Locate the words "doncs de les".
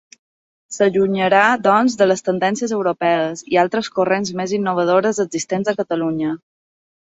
1.67-2.25